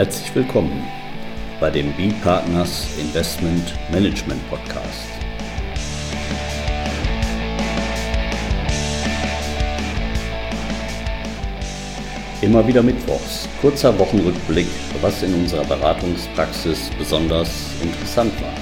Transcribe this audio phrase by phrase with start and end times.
[0.00, 0.82] Herzlich willkommen
[1.60, 5.10] bei dem B-Partners Investment Management Podcast.
[12.40, 14.68] Immer wieder Mittwochs, kurzer Wochenrückblick,
[15.02, 18.54] was in unserer Beratungspraxis besonders interessant war.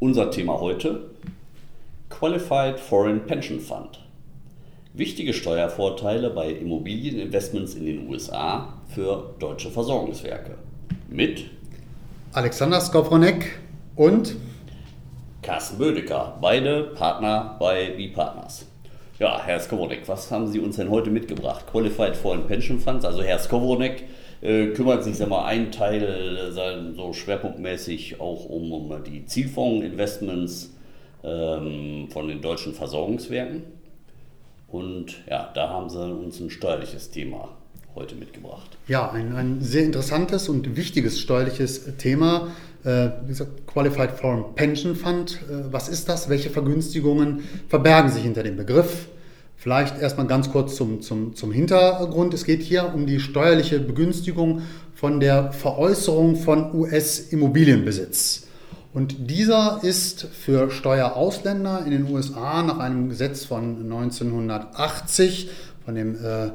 [0.00, 1.10] Unser Thema heute:
[2.08, 4.03] Qualified Foreign Pension Fund.
[4.96, 10.54] Wichtige Steuervorteile bei Immobilieninvestments in den USA für deutsche Versorgungswerke.
[11.08, 11.50] Mit
[12.32, 13.58] Alexander Skowronek
[13.96, 14.36] und
[15.42, 18.66] Carsten Bödecker, beide Partner bei V-Partners.
[19.18, 21.66] Ja, Herr Skowronek, was haben Sie uns denn heute mitgebracht?
[21.66, 24.04] Qualified Foreign Pension Funds, also Herr Skowronek
[24.42, 30.72] äh, kümmert sich, sag mal, ein Teil äh, so schwerpunktmäßig auch um, um die Zielfondsinvestments
[31.24, 33.64] ähm, von den deutschen Versorgungswerken.
[34.74, 37.50] Und ja, da haben sie uns ein steuerliches Thema
[37.94, 38.76] heute mitgebracht.
[38.88, 42.48] Ja, ein, ein sehr interessantes und wichtiges steuerliches Thema.
[42.82, 45.38] Äh, wie gesagt, Qualified Foreign Pension Fund.
[45.48, 46.28] Äh, was ist das?
[46.28, 49.06] Welche Vergünstigungen verbergen sich hinter dem Begriff?
[49.54, 52.34] Vielleicht erstmal ganz kurz zum, zum, zum Hintergrund.
[52.34, 58.48] Es geht hier um die steuerliche Begünstigung von der Veräußerung von US-Immobilienbesitz.
[58.94, 65.50] Und dieser ist für Steuerausländer in den USA nach einem Gesetz von 1980,
[65.84, 66.50] von dem äh,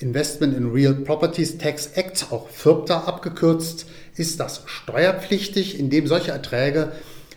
[0.00, 6.90] Investment in Real Properties Tax Act, auch FIRPTA abgekürzt, ist das steuerpflichtig, indem solche Erträge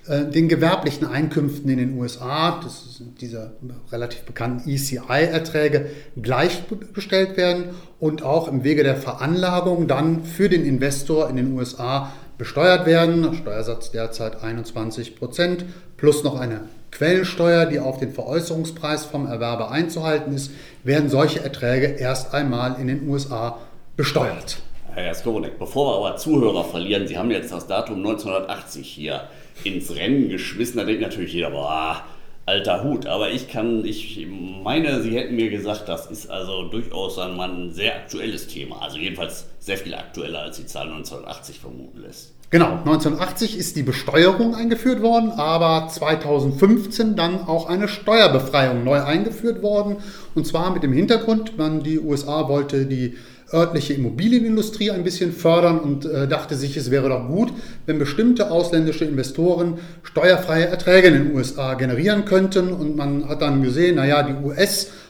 [0.08, 3.52] äh, den gewerblichen Einkünften in den USA, das sind diese
[3.92, 7.66] relativ bekannten ECI-Erträge, gleichgestellt werden
[8.00, 13.36] und auch im Wege der Veranlagung dann für den Investor in den USA besteuert werden.
[13.36, 15.66] Steuersatz derzeit 21 Prozent
[15.98, 20.52] plus noch eine Quellensteuer, die auf den Veräußerungspreis vom Erwerber einzuhalten ist,
[20.84, 23.60] werden solche Erträge erst einmal in den USA
[23.96, 24.58] besteuert.
[24.96, 29.28] Herr Skoronek, bevor wir aber Zuhörer verlieren, Sie haben jetzt das Datum 1980 hier
[29.64, 32.04] ins Rennen geschmissen, da denkt natürlich jeder, boah,
[32.50, 33.06] alter Hut.
[33.06, 34.28] Aber ich kann, ich
[34.64, 38.82] meine, Sie hätten mir gesagt, das ist also durchaus ein, sehr aktuelles Thema.
[38.82, 42.32] Also jedenfalls sehr viel aktueller, als die Zahl 1980 vermuten lässt.
[42.50, 49.62] Genau, 1980 ist die Besteuerung eingeführt worden, aber 2015 dann auch eine Steuerbefreiung neu eingeführt
[49.62, 49.98] worden.
[50.34, 53.18] Und zwar mit dem Hintergrund, man die USA wollte die
[53.54, 57.54] örtliche Immobilienindustrie ein bisschen fördern und äh, dachte sich, es wäre doch gut,
[57.86, 62.74] wenn bestimmte ausländische Investoren steuerfreie Erträge in den USA generieren könnten.
[62.74, 64.34] Und man hat dann gesehen, naja, die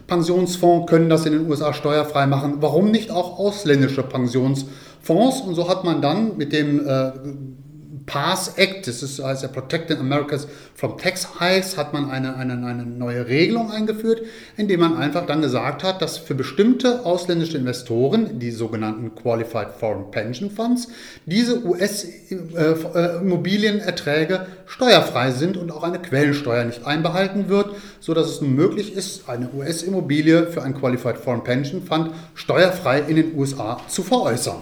[0.10, 2.56] US-Pensionsfonds können das in den USA steuerfrei machen.
[2.60, 5.42] Warum nicht auch ausländische Pensionsfonds?
[5.42, 7.12] Und so hat man dann mit dem äh,
[8.10, 12.84] PASS Act, das ist ja Protecting Americas from Tax Hikes, hat man eine, eine, eine
[12.84, 14.24] neue Regelung eingeführt,
[14.58, 20.10] indem man einfach dann gesagt hat, dass für bestimmte ausländische Investoren, die sogenannten Qualified Foreign
[20.10, 20.88] Pension Funds,
[21.28, 28.56] diese US-Immobilienerträge äh, steuerfrei sind und auch eine Quellensteuer nicht einbehalten wird, sodass es nun
[28.56, 34.02] möglich ist, eine US-Immobilie für einen Qualified Foreign Pension Fund steuerfrei in den USA zu
[34.02, 34.58] veräußern.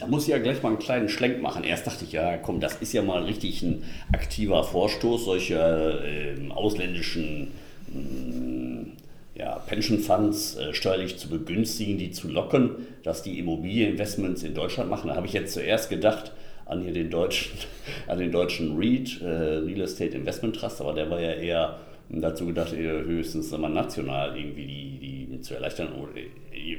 [0.00, 1.62] Da muss ich ja gleich mal einen kleinen Schlenk machen.
[1.62, 6.50] Erst dachte ich, ja, komm, das ist ja mal richtig ein aktiver Vorstoß, solche äh,
[6.50, 7.48] ausländischen
[7.94, 12.70] äh, ja, Pension Funds äh, steuerlich zu begünstigen, die zu locken,
[13.02, 15.08] dass die Immobilieninvestments in Deutschland machen.
[15.08, 16.32] Da habe ich jetzt zuerst gedacht
[16.64, 17.52] an hier den deutschen,
[18.06, 21.78] an den deutschen REIT, äh, Real Estate Investment Trust, aber der war ja eher
[22.08, 25.88] dazu gedacht, höchstens mal national irgendwie die, die zu erleichtern.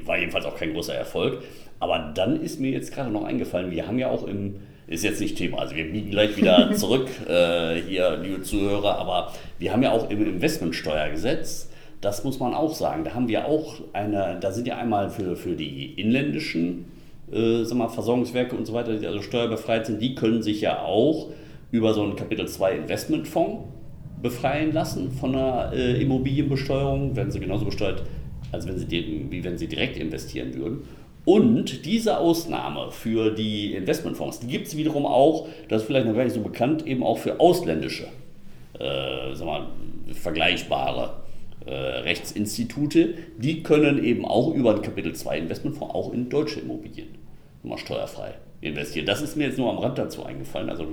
[0.06, 1.44] War jedenfalls auch kein großer Erfolg.
[1.80, 4.58] Aber dann ist mir jetzt gerade noch eingefallen, wir haben ja auch im,
[4.88, 9.34] ist jetzt nicht Thema, also wir biegen gleich wieder zurück äh, hier, liebe Zuhörer, aber
[9.58, 13.76] wir haben ja auch im Investmentsteuergesetz, das muss man auch sagen, da haben wir auch
[13.94, 16.86] eine, da sind ja einmal für, für die inländischen
[17.32, 20.84] äh, sag mal, Versorgungswerke und so weiter, die also steuerbefreit sind, die können sich ja
[20.84, 21.30] auch
[21.72, 23.64] über so einen Kapitel 2 Investmentfonds
[24.22, 28.04] befreien lassen von einer äh, Immobilienbesteuerung, werden sie genauso besteuert,
[28.51, 30.83] als wenn sie, wie wenn sie direkt investieren würden.
[31.24, 36.15] Und diese Ausnahme für die Investmentfonds, die gibt es wiederum auch, das ist vielleicht noch
[36.15, 38.07] gar nicht so bekannt, eben auch für ausländische,
[38.80, 39.68] äh, sag mal,
[40.13, 41.13] vergleichbare
[41.65, 43.13] äh, Rechtsinstitute.
[43.38, 47.09] Die können eben auch über den Kapitel 2 Investmentfonds auch in deutsche Immobilien
[47.63, 49.06] mal steuerfrei investieren.
[49.06, 50.88] Das ist mir jetzt nur am Rand dazu eingefallen, also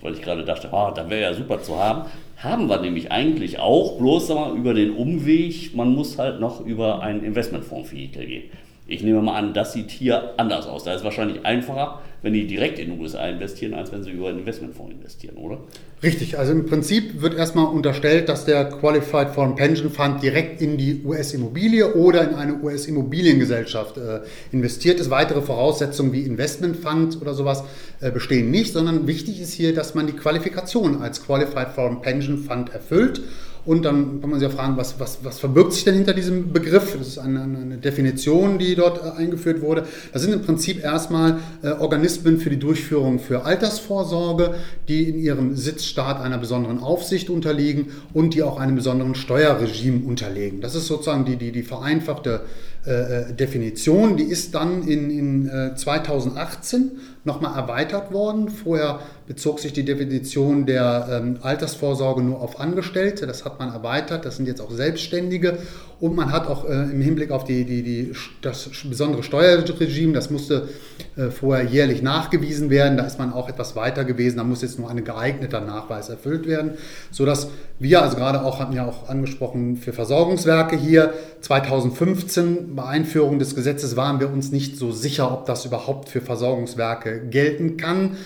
[0.00, 2.08] weil ich gerade dachte, ah, da wäre ja super zu haben.
[2.36, 7.02] Haben wir nämlich eigentlich auch, bloß mal, über den Umweg, man muss halt noch über
[7.02, 8.50] ein Investmentfonds-Vehikel gehen.
[8.88, 10.84] Ich nehme mal an, das sieht hier anders aus.
[10.84, 14.10] Da ist es wahrscheinlich einfacher, wenn die direkt in den USA investieren, als wenn sie
[14.10, 15.58] über einen Investmentfonds investieren, oder?
[16.04, 20.76] Richtig, also im Prinzip wird erstmal unterstellt, dass der Qualified Foreign Pension Fund direkt in
[20.76, 24.20] die US-Immobilie oder in eine US-Immobiliengesellschaft äh,
[24.52, 25.10] investiert ist.
[25.10, 27.64] Weitere Voraussetzungen wie Investmentfonds oder sowas
[28.00, 32.38] äh, bestehen nicht, sondern wichtig ist hier, dass man die Qualifikation als Qualified Foreign Pension
[32.38, 33.22] Fund erfüllt
[33.66, 36.52] und dann kann man sich ja fragen, was, was, was verbirgt sich denn hinter diesem
[36.52, 36.96] Begriff?
[36.96, 39.84] Das ist eine, eine Definition, die dort äh, eingeführt wurde.
[40.12, 44.54] Das sind im Prinzip erstmal äh, Organismen für die Durchführung für Altersvorsorge,
[44.86, 50.60] die in ihrem Sitzstaat einer besonderen Aufsicht unterliegen und die auch einem besonderen Steuerregime unterlegen.
[50.60, 52.42] Das ist sozusagen die, die, die vereinfachte
[52.86, 54.16] äh, äh Definition.
[54.16, 56.92] Die ist dann in, in äh, 2018
[57.24, 58.48] nochmal erweitert worden.
[58.48, 63.26] Vorher bezog sich die Definition der ähm, Altersvorsorge nur auf Angestellte.
[63.26, 64.24] Das hat man erweitert.
[64.24, 65.58] Das sind jetzt auch Selbstständige.
[65.98, 68.12] Und man hat auch äh, im Hinblick auf die, die, die,
[68.42, 70.68] das besondere Steuerregime, das musste
[71.16, 72.98] äh, vorher jährlich nachgewiesen werden.
[72.98, 74.36] Da ist man auch etwas weiter gewesen.
[74.36, 76.72] Da muss jetzt nur ein geeigneter Nachweis erfüllt werden.
[77.10, 77.48] Sodass
[77.78, 83.54] wir, also gerade auch, hatten ja auch angesprochen, für Versorgungswerke hier 2015 bei Einführung des
[83.54, 88.16] Gesetzes waren wir uns nicht so sicher, ob das überhaupt für Versorgungswerke gelten kann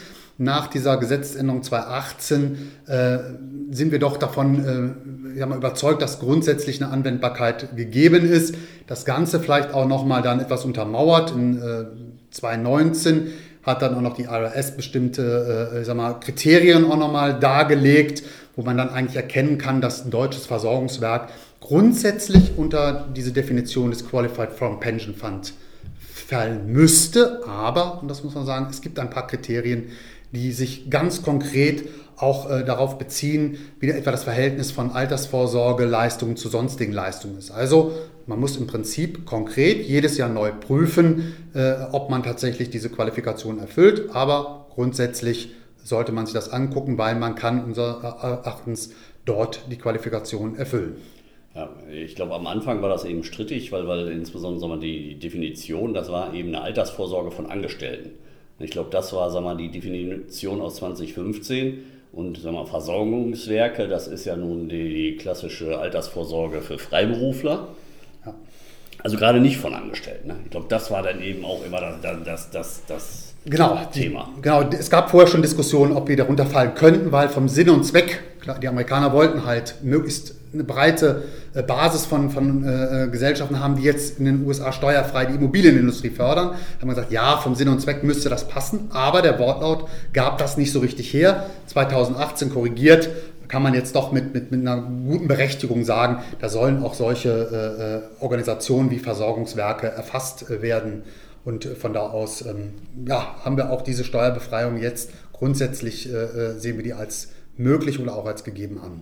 [0.41, 3.19] nach dieser Gesetzesänderung 2018 äh,
[3.71, 4.97] sind wir doch davon
[5.37, 8.55] äh, überzeugt, dass grundsätzlich eine Anwendbarkeit gegeben ist.
[8.87, 11.33] Das Ganze vielleicht auch nochmal dann etwas untermauert.
[11.33, 11.85] In äh,
[12.31, 13.29] 2019
[13.63, 18.23] hat dann auch noch die IRS bestimmte äh, mal, Kriterien auch nochmal dargelegt,
[18.57, 21.29] wo man dann eigentlich erkennen kann, dass ein deutsches Versorgungswerk
[21.61, 25.53] grundsätzlich unter diese Definition des Qualified Foreign Pension Fund
[25.99, 27.47] fallen müsste.
[27.47, 29.91] Aber, und das muss man sagen, es gibt ein paar Kriterien,
[30.33, 36.49] die sich ganz konkret auch äh, darauf beziehen, wie etwa das Verhältnis von Altersvorsorgeleistungen zu
[36.49, 37.51] sonstigen Leistungen ist.
[37.51, 37.93] Also
[38.27, 43.59] man muss im Prinzip konkret jedes Jahr neu prüfen, äh, ob man tatsächlich diese Qualifikation
[43.59, 44.11] erfüllt.
[44.13, 45.51] Aber grundsätzlich
[45.83, 48.93] sollte man sich das angucken, weil man kann unseres Erachtens
[49.25, 50.97] dort die Qualifikation erfüllen.
[51.55, 56.13] Ja, ich glaube, am Anfang war das eben strittig, weil, weil insbesondere die Definition, das
[56.13, 58.11] war eben eine Altersvorsorge von Angestellten.
[58.61, 61.79] Ich glaube, das war sag mal, die Definition aus 2015.
[62.13, 67.69] Und sag mal, Versorgungswerke, das ist ja nun die, klassische Altersvorsorge für Freiberufler.
[68.27, 68.35] Ja.
[69.03, 70.29] Also gerade nicht von Angestellten.
[70.29, 70.37] Ne?
[70.45, 74.29] Ich glaube, das war dann eben auch immer das, das, das, das genau, Thema.
[74.37, 77.71] Die, genau, es gab vorher schon Diskussionen, ob die darunter fallen könnten, weil vom Sinn
[77.71, 81.25] und Zweck, klar, die Amerikaner wollten halt möglichst eine breite
[81.55, 86.11] äh, Basis von, von äh, Gesellschaften haben, die jetzt in den USA steuerfrei die Immobilienindustrie
[86.11, 86.51] fördern.
[86.51, 89.89] Da haben wir gesagt, ja, vom Sinn und Zweck müsste das passen, aber der Wortlaut
[90.13, 91.47] gab das nicht so richtig her.
[91.67, 93.11] 2018 korrigiert,
[93.49, 97.29] kann man jetzt doch mit, mit, mit einer guten Berechtigung sagen, da sollen auch solche
[97.31, 101.03] äh, äh Organisationen wie Versorgungswerke erfasst äh, werden.
[101.45, 102.75] Und von da aus ähm,
[103.07, 108.15] ja, haben wir auch diese Steuerbefreiung jetzt grundsätzlich, äh, sehen wir die als möglich oder
[108.15, 109.01] auch als gegeben an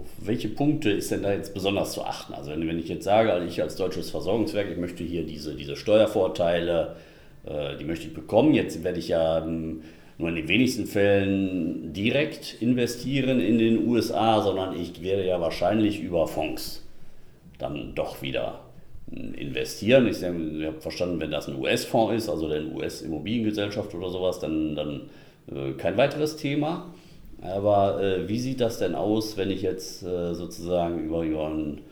[0.00, 2.34] auf welche Punkte ist denn da jetzt besonders zu achten?
[2.34, 5.54] Also wenn, wenn ich jetzt sage, also ich als deutsches Versorgungswerk, ich möchte hier diese,
[5.54, 6.96] diese Steuervorteile,
[7.46, 8.54] äh, die möchte ich bekommen.
[8.54, 9.82] Jetzt werde ich ja ähm,
[10.18, 16.00] nur in den wenigsten Fällen direkt investieren in den USA, sondern ich werde ja wahrscheinlich
[16.00, 16.84] über Fonds
[17.58, 18.60] dann doch wieder
[19.10, 20.08] hm, investieren.
[20.08, 25.02] Ich, habe verstanden, wenn das ein US-Fonds ist, also eine US-Immobiliengesellschaft oder sowas, dann, dann
[25.52, 26.92] äh, kein weiteres Thema.
[27.40, 31.82] Aber äh, wie sieht das denn aus, wenn ich jetzt äh, sozusagen über, über einen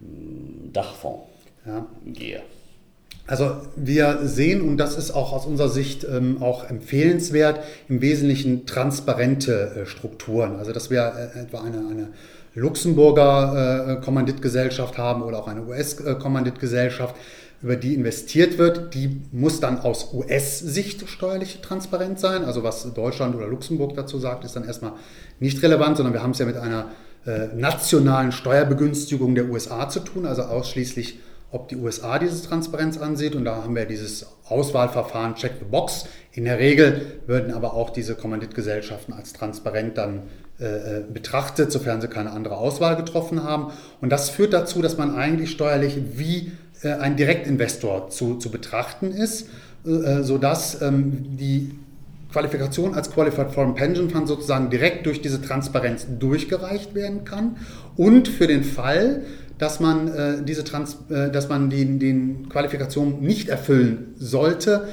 [0.00, 1.26] hm, Dachfonds
[1.66, 1.86] ja.
[2.06, 2.42] gehe?
[3.26, 8.66] Also wir sehen, und das ist auch aus unserer Sicht ähm, auch empfehlenswert, im Wesentlichen
[8.66, 10.56] transparente äh, Strukturen.
[10.56, 12.08] Also dass wir äh, etwa eine, eine
[12.54, 17.14] Luxemburger äh, Kommanditgesellschaft haben oder auch eine US-Kommanditgesellschaft,
[17.62, 22.44] über die investiert wird, die muss dann aus US-Sicht steuerlich transparent sein.
[22.44, 24.92] Also was Deutschland oder Luxemburg dazu sagt, ist dann erstmal
[25.40, 26.86] nicht relevant, sondern wir haben es ja mit einer
[27.26, 31.18] äh, nationalen Steuerbegünstigung der USA zu tun, also ausschließlich,
[31.52, 33.34] ob die USA diese Transparenz ansieht.
[33.34, 36.06] Und da haben wir dieses Auswahlverfahren Check the Box.
[36.32, 40.22] In der Regel würden aber auch diese Kommanditgesellschaften als transparent dann
[40.58, 43.72] äh, äh betrachtet, sofern sie keine andere Auswahl getroffen haben.
[44.00, 46.52] Und das führt dazu, dass man eigentlich steuerlich wie
[46.88, 49.48] ein Direktinvestor zu, zu betrachten ist,
[49.86, 51.72] äh, sodass ähm, die
[52.32, 57.56] Qualifikation als Qualified Foreign Pension Fund sozusagen direkt durch diese Transparenz durchgereicht werden kann
[57.96, 59.22] und für den Fall,
[59.58, 64.88] dass man äh, diese Trans äh, dass man die, den Qualifikationen nicht erfüllen sollte,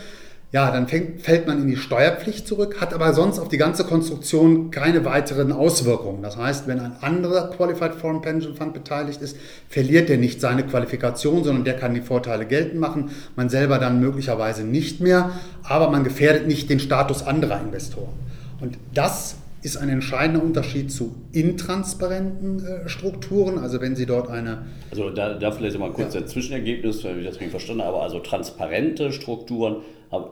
[0.58, 3.84] ja, dann fängt, fällt man in die Steuerpflicht zurück, hat aber sonst auf die ganze
[3.84, 6.24] Konstruktion keine weiteren Auswirkungen.
[6.24, 9.38] Das heißt, wenn ein anderer Qualified Foreign Pension Fund beteiligt ist,
[9.70, 14.00] verliert er nicht seine Qualifikation, sondern der kann die Vorteile geltend machen, man selber dann
[14.00, 15.30] möglicherweise nicht mehr,
[15.62, 18.14] aber man gefährdet nicht den Status anderer Investoren.
[18.60, 23.60] Und das ist ein entscheidender Unterschied zu intransparenten äh, Strukturen.
[23.60, 24.66] Also wenn Sie dort eine...
[24.90, 26.22] Also da, da vielleicht mal kurz ja.
[26.22, 28.00] ein Zwischenergebnis, weil ich das richtig verstanden habe.
[28.00, 29.84] Also transparente Strukturen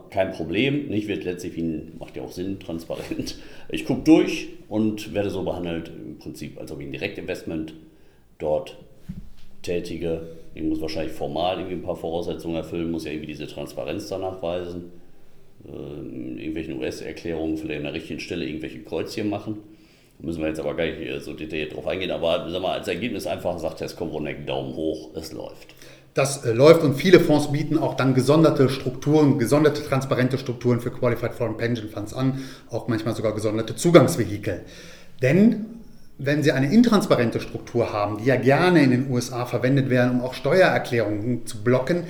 [0.10, 0.88] kein Problem.
[0.88, 3.36] Nicht wird letztlich, wie macht ja auch Sinn, transparent.
[3.70, 7.74] Ich gucke durch und werde so behandelt, im Prinzip, als ob ich ein Direktinvestment
[8.40, 8.78] dort
[9.62, 10.28] tätige.
[10.54, 14.42] Ich muss wahrscheinlich formal irgendwie ein paar Voraussetzungen erfüllen, muss ja irgendwie diese Transparenz danach
[14.42, 14.92] weisen.
[15.66, 19.58] In irgendwelchen US-Erklärungen vielleicht an der richtigen Stelle irgendwelche Kreuzchen machen.
[20.20, 22.88] Da müssen wir jetzt aber gar nicht so detailliert drauf eingehen, aber sag mal, als
[22.88, 25.74] Ergebnis einfach sagt Test Komronek Daumen hoch, es läuft
[26.16, 30.90] das äh, läuft und viele Fonds bieten auch dann gesonderte Strukturen, gesonderte transparente Strukturen für
[30.90, 32.42] Qualified Foreign Pension Funds an,
[32.72, 34.62] auch manchmal sogar gesonderte Zugangsvehikel.
[35.22, 35.66] Denn
[36.18, 40.22] wenn Sie eine intransparente Struktur haben, die ja gerne in den USA verwendet werden, um
[40.22, 42.06] auch Steuererklärungen zu blocken,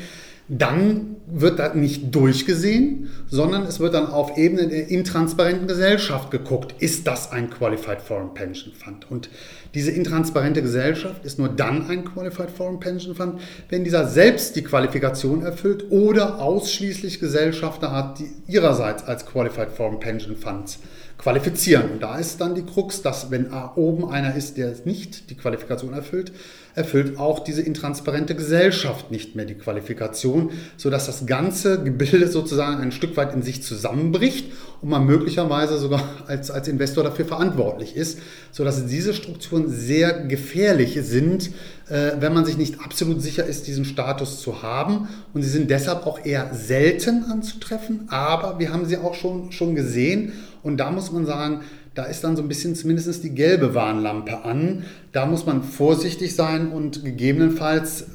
[0.48, 6.76] dann wird das nicht durchgesehen, sondern es wird dann auf Ebene der intransparenten Gesellschaft geguckt,
[6.80, 9.10] ist das ein Qualified Foreign Pension Fund?
[9.10, 9.30] Und
[9.74, 14.64] diese intransparente Gesellschaft ist nur dann ein Qualified Foreign Pension Fund, wenn dieser selbst die
[14.64, 20.80] Qualifikation erfüllt oder ausschließlich Gesellschafter hat, die ihrerseits als Qualified Foreign Pension Funds
[21.18, 21.92] qualifizieren.
[21.92, 25.94] Und da ist dann die Krux, dass wenn oben einer ist, der nicht die Qualifikation
[25.94, 26.32] erfüllt,
[26.76, 32.92] erfüllt auch diese intransparente Gesellschaft nicht mehr die Qualifikation, sodass das ganze Gebilde sozusagen ein
[32.92, 38.20] Stück weit in sich zusammenbricht und man möglicherweise sogar als, als Investor dafür verantwortlich ist,
[38.52, 41.52] sodass diese Strukturen sehr gefährlich sind,
[41.88, 45.08] äh, wenn man sich nicht absolut sicher ist, diesen Status zu haben.
[45.34, 49.76] Und sie sind deshalb auch eher selten anzutreffen, aber wir haben sie auch schon, schon
[49.76, 50.34] gesehen
[50.66, 51.62] und da muss man sagen,
[51.94, 54.84] da ist dann so ein bisschen zumindest die gelbe Warnlampe an.
[55.12, 58.08] Da muss man vorsichtig sein und gegebenenfalls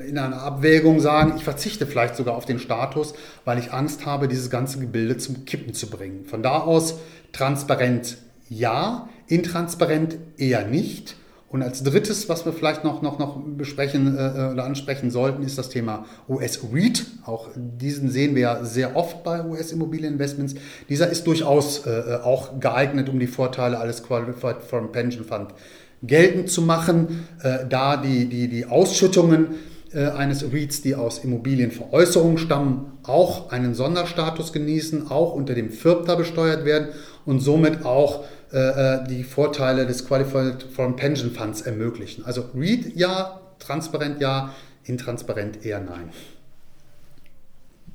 [0.00, 3.12] in einer Abwägung sagen, ich verzichte vielleicht sogar auf den Status,
[3.44, 6.24] weil ich Angst habe, dieses ganze Gebilde zum Kippen zu bringen.
[6.24, 6.94] Von da aus
[7.32, 8.16] transparent
[8.48, 11.16] ja, intransparent eher nicht.
[11.54, 15.56] Und als drittes, was wir vielleicht noch, noch, noch besprechen äh, oder ansprechen sollten, ist
[15.56, 17.06] das Thema US-REIT.
[17.24, 20.56] Auch diesen sehen wir ja sehr oft bei US-Immobilieninvestments.
[20.88, 25.54] Dieser ist durchaus äh, auch geeignet, um die Vorteile alles Qualified Foreign Pension Fund
[26.02, 32.38] geltend zu machen, äh, da die, die, die Ausschüttungen äh, eines REITs, die aus Immobilienveräußerungen
[32.38, 36.88] stammen, auch einen Sonderstatus genießen, auch unter dem FIRPTA besteuert werden
[37.24, 42.24] und somit auch äh, äh, die Vorteile des Qualified Foreign Pension Funds ermöglichen.
[42.24, 46.10] Also REIT ja, transparent ja, intransparent eher nein.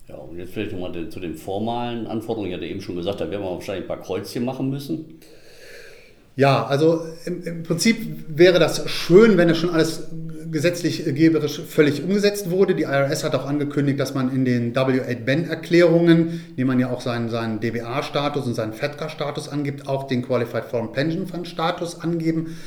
[0.07, 2.49] Ja, und jetzt vielleicht nochmal zu den formalen Anforderungen.
[2.49, 5.19] Ich hatte eben schon gesagt, da werden wir wahrscheinlich ein paar Kreuzchen machen müssen.
[6.35, 10.07] Ja, also im, im, Prinzip wäre das schön, wenn es schon alles
[10.51, 12.75] gesetzlich geberisch völlig umgesetzt wurde.
[12.75, 17.29] Die IRS hat auch angekündigt, dass man in den W8-Ben-Erklärungen, die man ja auch seinen,
[17.29, 22.57] seinen DBA-Status und seinen FEDCA-Status angibt, auch den Qualified Foreign Pension Fund-Status angeben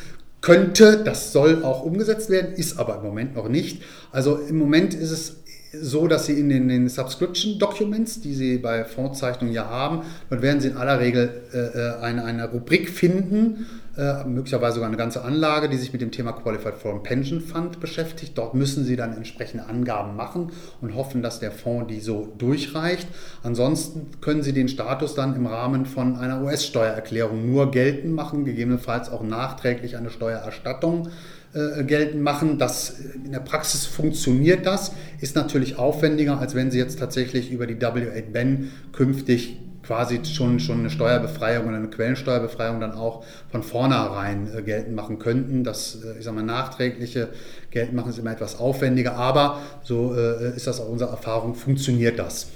[0.41, 1.03] könnte.
[1.05, 3.83] Das soll auch umgesetzt werden, ist aber im Moment noch nicht.
[4.11, 5.37] Also im Moment ist es
[5.73, 10.43] so, dass Sie in den, den, Subscription Documents, die Sie bei Fondszeichnungen ja haben, dort
[10.43, 14.97] werden Sie in aller Regel äh, äh, eine, eine Rubrik finden, äh, möglicherweise sogar eine
[14.97, 18.39] ganze Anlage, die sich mit dem Thema Qualified Foreign Pension Fund beschäftigt.
[18.39, 23.07] Dort müssen Sie dann entsprechende Angaben machen und hoffen, dass der Fonds die so durchreicht.
[23.43, 29.11] Ansonsten können Sie den Status dann im Rahmen von einer US-Steuererklärung nur geltend machen, gegebenenfalls
[29.11, 31.11] auch nachträglich eine Steuererstattung
[31.53, 32.57] äh, geltend machen.
[32.57, 37.67] Das, in der Praxis funktioniert das, ist natürlich aufwendiger, als wenn Sie jetzt tatsächlich über
[37.67, 44.49] die W8-Ben künftig quasi schon, schon eine Steuerbefreiung oder eine Quellensteuerbefreiung dann auch von vornherein
[44.55, 45.65] äh, geltend machen könnten.
[45.65, 47.29] Das, äh, ich sage mal, nachträgliche
[47.71, 52.19] geltend machen ist immer etwas aufwendiger, aber so äh, ist das auch unsere Erfahrung, funktioniert
[52.19, 52.51] das.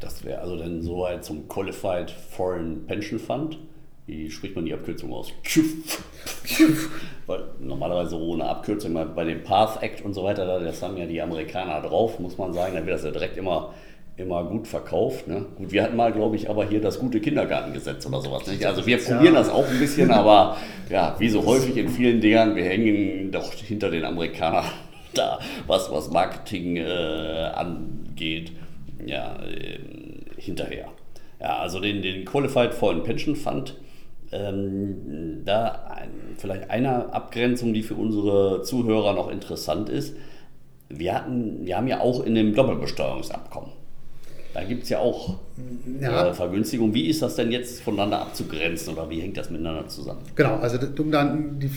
[0.00, 3.58] Das wäre also dann soweit zum Qualified Foreign Pension Fund.
[4.06, 5.30] Wie spricht man die Abkürzung aus?
[7.26, 11.22] Weil normalerweise ohne Abkürzung, bei dem Path Act und so weiter, das haben ja die
[11.22, 13.72] Amerikaner drauf, muss man sagen, da wird das ja direkt immer
[14.16, 15.26] immer gut verkauft.
[15.26, 15.46] Ne?
[15.56, 18.46] Gut, wir hatten mal, glaube ich, aber hier das gute Kindergartengesetz oder sowas.
[18.46, 18.64] Nicht?
[18.64, 19.40] Also wir probieren ja.
[19.40, 20.56] das auch ein bisschen, aber
[20.90, 24.64] ja, wie so häufig in vielen Dingern, wir hängen doch hinter den Amerikanern
[25.14, 28.52] da, was, was Marketing äh, angeht,
[29.04, 29.78] ja, äh,
[30.36, 30.88] hinterher.
[31.40, 33.76] Ja, also den, den Qualified Foreign Pension Fund,
[34.30, 40.16] ähm, da ein, vielleicht eine Abgrenzung, die für unsere Zuhörer noch interessant ist.
[40.88, 43.81] Wir, hatten, wir haben ja auch in dem Doppelbesteuerungsabkommen
[44.54, 45.38] Da gibt es ja auch
[46.00, 46.28] Ja.
[46.28, 46.94] äh, Vergünstigungen.
[46.94, 50.20] Wie ist das denn jetzt voneinander abzugrenzen oder wie hängt das miteinander zusammen?
[50.34, 51.70] Genau, also um dann die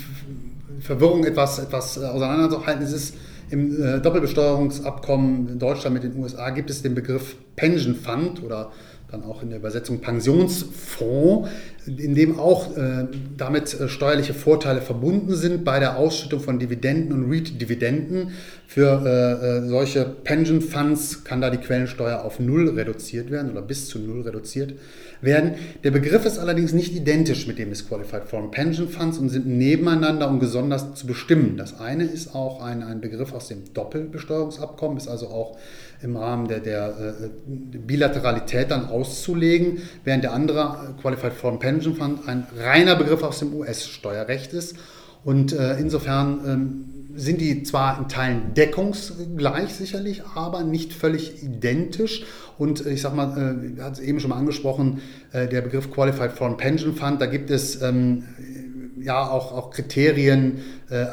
[0.81, 3.15] Verwirrung etwas, etwas äh, auseinanderzuhalten, es ist
[3.49, 8.71] im äh, Doppelbesteuerungsabkommen in Deutschland mit den USA gibt es den Begriff Pension Fund oder
[9.15, 11.49] dann auch in der Übersetzung Pensionsfonds,
[11.85, 13.07] in dem auch äh,
[13.37, 18.31] damit äh, steuerliche Vorteile verbunden sind bei der Ausschüttung von Dividenden und REIT-Dividenden.
[18.67, 23.61] Für äh, äh, solche Pension Funds kann da die Quellensteuer auf null reduziert werden oder
[23.61, 24.73] bis zu null reduziert
[25.21, 25.53] werden.
[25.83, 30.27] Der Begriff ist allerdings nicht identisch mit dem des Foreign Pension Funds und sind nebeneinander
[30.27, 31.55] und besonders zu bestimmen.
[31.57, 35.57] Das eine ist auch ein, ein Begriff aus dem Doppelbesteuerungsabkommen, ist also auch
[36.05, 37.29] im Rahmen der, der äh,
[37.77, 43.39] Bilateralität dann auszulegen, während der andere äh, Qualified Foreign Pension Fund ein reiner Begriff aus
[43.39, 44.75] dem US-Steuerrecht ist.
[45.23, 46.85] Und äh, insofern ähm,
[47.15, 52.23] sind die zwar in Teilen deckungsgleich sicherlich, aber nicht völlig identisch.
[52.57, 53.35] Und ich sag mal,
[53.77, 55.01] äh, hat es eben schon mal angesprochen,
[55.33, 58.23] der Begriff Qualified Foreign Pension Fund, da gibt es ähm,
[59.05, 61.07] ja auch, auch Kriterien, äh, äh,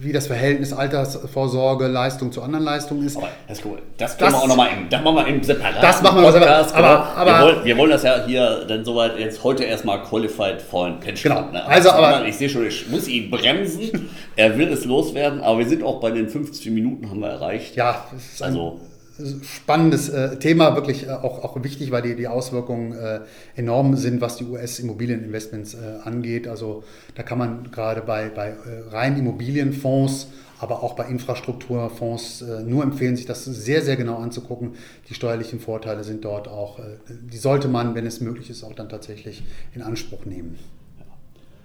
[0.00, 3.16] wie das Verhältnis Altersvorsorge, Leistung zu anderen Leistungen ist.
[3.16, 5.80] Aber das, mal, das können Das- wir auch nochmal im, das machen wir im separaten
[5.82, 7.04] Das machen wir Podcast, aber- genau.
[7.16, 11.00] aber- wir, wollen, wir wollen das ja hier dann soweit jetzt heute erstmal Qualified Foreign
[11.00, 11.34] Pension.
[11.34, 11.50] Genau.
[11.50, 11.64] Ne?
[11.66, 14.10] Also, aber- ich sehe schon, ich muss ihn bremsen.
[14.36, 17.76] er will es loswerden, aber wir sind auch bei den 50 Minuten haben wir erreicht.
[17.76, 18.80] Ja, es ist ein Also
[19.42, 23.20] spannendes äh, Thema, wirklich äh, auch, auch wichtig, weil die, die Auswirkungen äh,
[23.54, 26.48] enorm sind, was die US-Immobilieninvestments äh, angeht.
[26.48, 26.82] Also
[27.14, 30.28] da kann man gerade bei, bei äh, rein Immobilienfonds,
[30.58, 34.72] aber auch bei Infrastrukturfonds äh, nur empfehlen, sich das sehr, sehr genau anzugucken.
[35.08, 38.88] Die steuerlichen Vorteile sind dort auch, die sollte man, wenn es möglich ist, auch dann
[38.88, 39.44] tatsächlich
[39.74, 40.58] in Anspruch nehmen.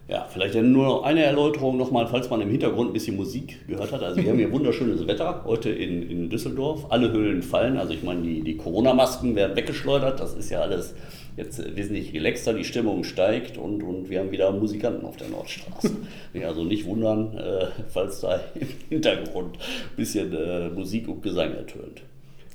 [0.09, 3.91] Ja, vielleicht nur noch eine Erläuterung nochmal, falls man im Hintergrund ein bisschen Musik gehört
[3.91, 4.01] hat.
[4.01, 6.87] Also wir haben hier wunderschönes Wetter heute in, in Düsseldorf.
[6.89, 7.77] Alle Höhlen fallen.
[7.77, 10.19] Also ich meine, die, die Corona-Masken werden weggeschleudert.
[10.19, 10.95] Das ist ja alles
[11.37, 12.53] jetzt wesentlich relaxter.
[12.55, 15.91] Die Stimmung steigt und, und wir haben wieder Musikanten auf der Nordstraße.
[16.43, 22.01] Also nicht wundern, äh, falls da im Hintergrund ein bisschen äh, Musik und Gesang ertönt.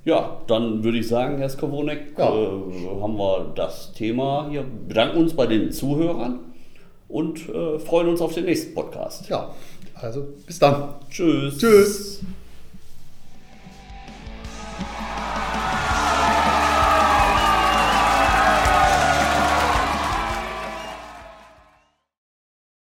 [0.05, 2.29] Ja, dann würde ich sagen, Herr Skowonek, Ja.
[2.35, 4.65] äh, haben wir das Thema hier.
[4.89, 6.41] Bedanken uns bei den Zuhörern
[7.15, 9.29] und äh, freuen uns auf den nächsten Podcast.
[9.29, 9.55] Ja,
[9.95, 10.95] also bis dann.
[11.09, 11.59] Tschüss.
[11.59, 12.21] Tschüss.